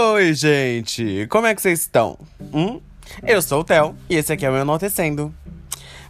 [0.00, 1.26] Oi, gente!
[1.28, 2.16] Como é que vocês estão?
[2.54, 2.80] Hum?
[3.26, 5.34] Eu sou o Theo e esse aqui é o meu Enaltecendo.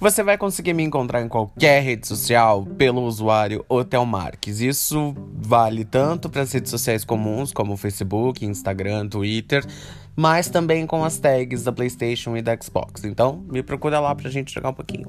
[0.00, 4.60] Você vai conseguir me encontrar em qualquer rede social pelo usuário Hotel Marques.
[4.60, 9.64] Isso vale tanto para as redes sociais comuns, como Facebook, Instagram, Twitter,
[10.16, 13.04] mas também com as tags da PlayStation e da Xbox.
[13.04, 15.06] Então, me procura lá pra gente jogar um pouquinho,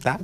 [0.00, 0.20] tá?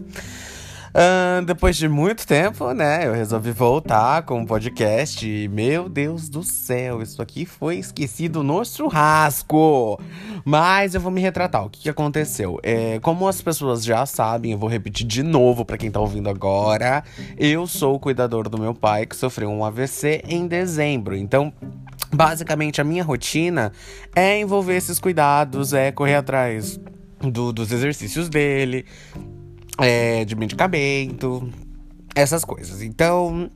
[0.92, 5.26] Uh, depois de muito tempo, né, eu resolvi voltar com o um podcast.
[5.26, 9.98] E, meu Deus do céu, isso aqui foi esquecido no churrasco.
[10.44, 11.64] Mas eu vou me retratar.
[11.64, 12.58] O que, que aconteceu?
[12.62, 16.28] É, como as pessoas já sabem, eu vou repetir de novo para quem tá ouvindo
[16.28, 17.02] agora.
[17.38, 21.16] Eu sou o cuidador do meu pai que sofreu um AVC em dezembro.
[21.16, 21.52] Então,
[22.12, 23.72] basicamente, a minha rotina
[24.14, 26.78] é envolver esses cuidados, é correr atrás
[27.30, 28.84] do, dos exercícios dele,
[29.78, 31.48] é, de medicamento,
[32.14, 32.82] essas coisas.
[32.82, 33.50] Então,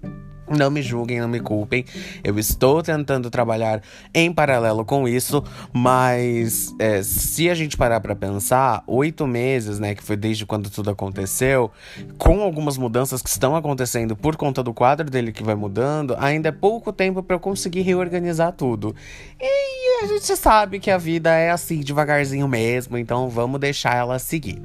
[0.48, 1.84] não me julguem, não me culpem.
[2.22, 3.82] Eu estou tentando trabalhar
[4.14, 9.94] em paralelo com isso, mas é, se a gente parar para pensar, oito meses, né,
[9.94, 11.70] que foi desde quando tudo aconteceu,
[12.16, 16.48] com algumas mudanças que estão acontecendo por conta do quadro dele que vai mudando, ainda
[16.50, 18.94] é pouco tempo para eu conseguir reorganizar tudo.
[19.40, 24.18] E a gente sabe que a vida é assim, devagarzinho mesmo, então vamos deixar ela
[24.18, 24.62] seguir.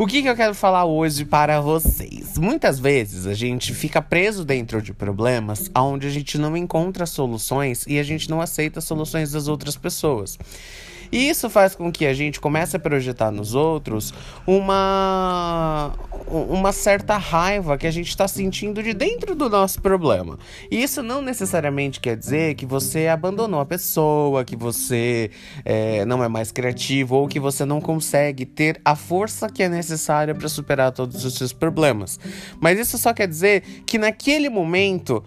[0.00, 2.38] O que, que eu quero falar hoje para vocês?
[2.38, 7.84] Muitas vezes a gente fica preso dentro de problemas onde a gente não encontra soluções
[7.86, 10.38] e a gente não aceita soluções das outras pessoas.
[11.12, 14.14] E isso faz com que a gente comece a projetar nos outros
[14.46, 15.92] uma,
[16.28, 20.38] uma certa raiva que a gente está sentindo de dentro do nosso problema.
[20.70, 25.30] E isso não necessariamente quer dizer que você abandonou a pessoa, que você
[25.64, 29.68] é, não é mais criativo ou que você não consegue ter a força que é
[29.68, 32.18] necessária para superar todos os seus problemas.
[32.60, 35.24] Mas isso só quer dizer que naquele momento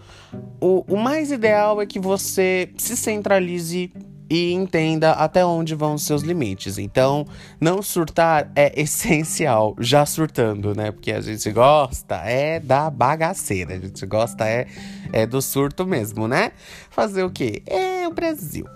[0.60, 3.92] o, o mais ideal é que você se centralize
[4.28, 6.78] e entenda até onde vão os seus limites.
[6.78, 7.26] Então,
[7.60, 10.90] não surtar é essencial, já surtando, né?
[10.90, 14.66] Porque a gente gosta é da bagaceira, a gente gosta é,
[15.12, 16.52] é do surto mesmo, né?
[16.90, 17.62] Fazer o quê?
[17.66, 18.66] É o Brasil.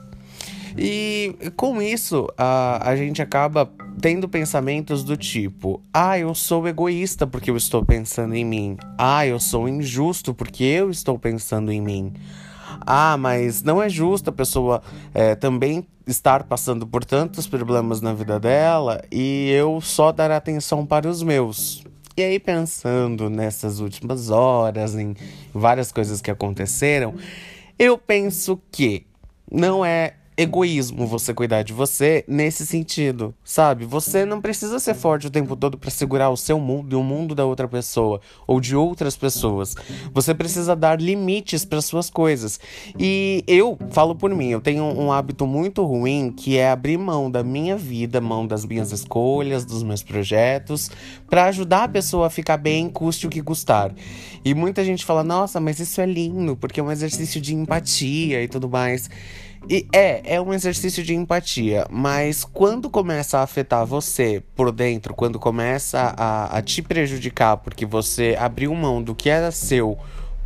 [0.77, 3.69] E com isso, a, a gente acaba
[4.01, 8.77] tendo pensamentos do tipo: ah, eu sou egoísta porque eu estou pensando em mim.
[8.97, 12.13] Ah, eu sou injusto porque eu estou pensando em mim
[12.91, 14.81] ah, mas não é justo a pessoa
[15.13, 20.87] é, também estar passando por tantos problemas na vida dela e eu só dar atenção
[20.87, 21.85] para os meus.
[22.17, 25.15] E aí, pensando nessas últimas horas, em
[25.53, 27.15] várias coisas que aconteceram,
[27.79, 29.07] eu penso que
[29.53, 33.85] não é egoísmo você cuidar de você nesse sentido, sabe?
[33.85, 37.03] Você não precisa ser forte o tempo todo para segurar o seu mundo e o
[37.03, 39.75] mundo da outra pessoa ou de outras pessoas.
[40.15, 42.61] Você precisa dar limites para suas coisas.
[42.97, 47.29] E eu falo por mim, eu tenho um hábito muito ruim que é abrir mão
[47.29, 50.89] da minha vida, mão das minhas escolhas, dos meus projetos,
[51.29, 53.93] para ajudar a pessoa a ficar bem, custe o que custar.
[54.45, 58.41] E muita gente fala: "Nossa, mas isso é lindo, porque é um exercício de empatia
[58.41, 59.11] e tudo mais".
[59.71, 65.13] E é, é um exercício de empatia, mas quando começa a afetar você por dentro,
[65.13, 69.99] quando começa a, a te prejudicar porque você abriu mão do que era seu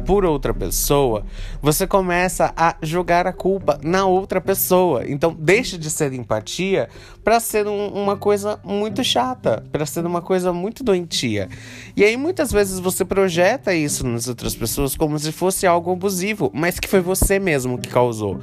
[0.04, 1.25] por outra pessoa,
[1.60, 5.04] você começa a jogar a culpa na outra pessoa.
[5.08, 6.88] Então deixa de ser empatia
[7.22, 11.48] para ser um, uma coisa muito chata, para ser uma coisa muito doentia.
[11.97, 16.50] E aí muitas vezes você projeta isso nas outras pessoas como se fosse algo abusivo,
[16.54, 18.41] mas que foi você mesmo que causou.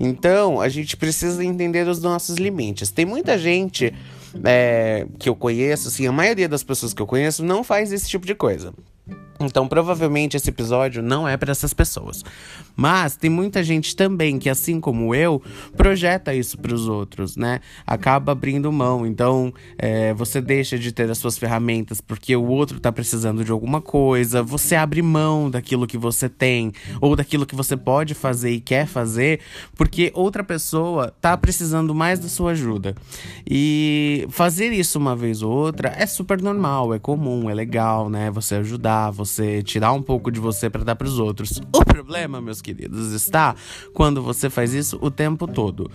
[0.00, 2.90] Então a gente precisa entender os nossos limites.
[2.90, 3.92] Tem muita gente
[4.42, 8.08] é, que eu conheço, assim, a maioria das pessoas que eu conheço não faz esse
[8.08, 8.72] tipo de coisa.
[9.46, 12.22] Então, provavelmente esse episódio não é para essas pessoas.
[12.76, 15.42] Mas tem muita gente também que, assim como eu,
[15.76, 17.60] projeta isso para os outros, né?
[17.86, 19.06] Acaba abrindo mão.
[19.06, 23.52] Então, é, você deixa de ter as suas ferramentas porque o outro tá precisando de
[23.52, 24.42] alguma coisa.
[24.42, 28.86] Você abre mão daquilo que você tem ou daquilo que você pode fazer e quer
[28.86, 29.40] fazer
[29.76, 32.94] porque outra pessoa tá precisando mais da sua ajuda.
[33.48, 38.30] E fazer isso uma vez ou outra é super normal, é comum, é legal, né?
[38.30, 41.60] Você ajudar, você você tirar um pouco de você para dar para os outros.
[41.74, 43.54] O problema, meus queridos, está
[43.92, 45.90] quando você faz isso o tempo todo.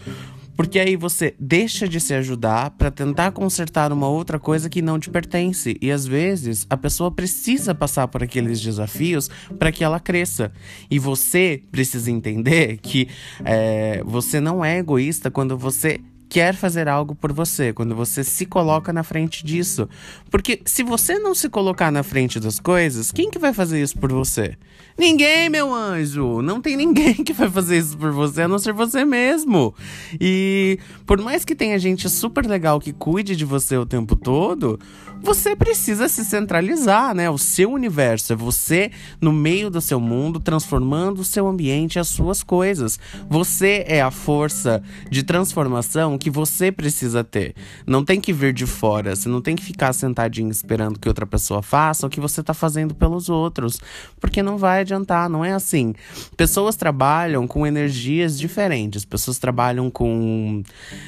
[0.55, 4.99] Porque aí você deixa de se ajudar para tentar consertar uma outra coisa que não
[4.99, 5.77] te pertence.
[5.81, 10.51] E às vezes a pessoa precisa passar por aqueles desafios para que ela cresça.
[10.91, 13.07] E você precisa entender que
[13.45, 18.45] é, você não é egoísta quando você quer fazer algo por você, quando você se
[18.45, 19.89] coloca na frente disso.
[20.29, 23.97] Porque se você não se colocar na frente das coisas, quem que vai fazer isso
[23.97, 24.55] por você?
[24.97, 26.41] Ninguém, meu anjo!
[26.41, 29.73] Não tem ninguém que vai fazer isso por você, a não ser você mesmo.
[30.21, 34.77] E por mais que tenha gente super legal que cuide de você o tempo todo,
[35.21, 37.29] você precisa se centralizar, né?
[37.29, 42.07] O seu universo é você no meio do seu mundo, transformando o seu ambiente as
[42.07, 42.99] suas coisas.
[43.29, 47.55] Você é a força de transformação que você precisa ter.
[47.87, 51.25] Não tem que vir de fora, você não tem que ficar sentadinho esperando que outra
[51.25, 53.79] pessoa faça o que você tá fazendo pelos outros,
[54.19, 55.93] porque não vai adiantar, não é assim.
[56.37, 60.61] Pessoas trabalham com energias diferentes, pessoas trabalham com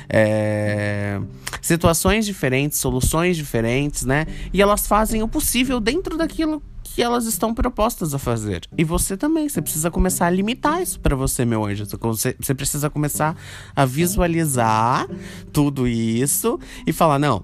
[0.10, 1.20] é,
[1.62, 4.26] situações diferentes, soluções diferentes, né?
[4.54, 8.62] E elas fazem o possível dentro daquilo que elas estão propostas a fazer.
[8.78, 11.86] E você também, você precisa começar a limitar isso para você, meu anjo.
[11.86, 13.36] Você, precisa começar
[13.76, 15.08] a visualizar
[15.52, 17.44] tudo isso e falar: não,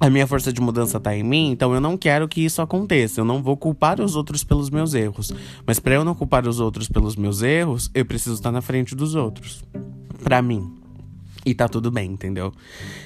[0.00, 3.20] a minha força de mudança tá em mim, então eu não quero que isso aconteça.
[3.20, 5.32] Eu não vou culpar os outros pelos meus erros.
[5.66, 8.94] Mas para eu não culpar os outros pelos meus erros, eu preciso estar na frente
[8.94, 9.64] dos outros.
[10.22, 10.77] Para mim.
[11.48, 12.52] E tá tudo bem, entendeu?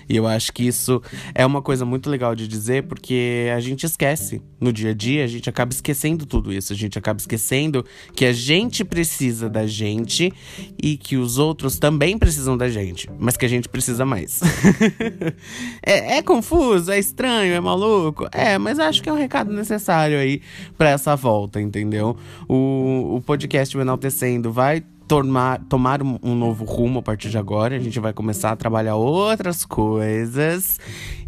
[0.08, 1.00] E eu acho que isso
[1.32, 4.42] é uma coisa muito legal de dizer, porque a gente esquece.
[4.60, 6.72] No dia a dia, a gente acaba esquecendo tudo isso.
[6.72, 7.86] A gente acaba esquecendo
[8.16, 10.32] que a gente precisa da gente
[10.82, 14.40] e que os outros também precisam da gente, mas que a gente precisa mais.
[15.86, 18.26] é, é, confuso, é estranho, é maluco?
[18.32, 20.42] É, mas acho que é um recado necessário aí
[20.76, 22.16] para essa volta, entendeu?
[22.48, 27.76] O, o podcast Enaltecendo vai tomar, tomar um, novo rumo a partir de agora.
[27.76, 30.78] A gente vai começar a trabalhar outras coisas.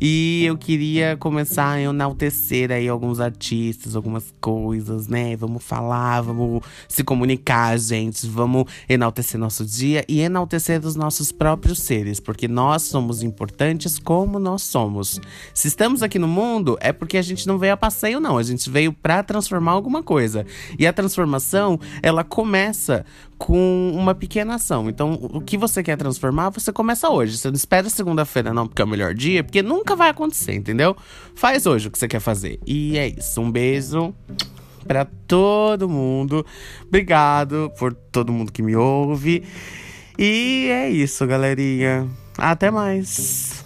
[0.00, 5.36] E eu queria começar a enaltecer aí alguns artistas, algumas coisas, né?
[5.36, 8.26] Vamos falar, vamos se comunicar, gente.
[8.26, 14.38] Vamos enaltecer nosso dia e enaltecer os nossos próprios seres, porque nós somos importantes como
[14.38, 15.20] nós somos.
[15.52, 18.36] Se estamos aqui no mundo, é porque a gente não veio a passeio, não.
[18.36, 20.44] A gente veio para transformar alguma coisa.
[20.78, 23.04] E a transformação, ela começa
[23.38, 23.63] com
[23.94, 24.88] uma pequena ação.
[24.88, 27.38] Então, o que você quer transformar, você começa hoje.
[27.38, 30.96] Você não espera segunda-feira, não, porque é o melhor dia, porque nunca vai acontecer, entendeu?
[31.34, 32.58] Faz hoje o que você quer fazer.
[32.66, 33.40] E é isso.
[33.40, 34.14] Um beijo
[34.86, 36.44] para todo mundo.
[36.86, 39.42] Obrigado por todo mundo que me ouve.
[40.18, 42.08] E é isso, galerinha.
[42.38, 43.64] Até mais.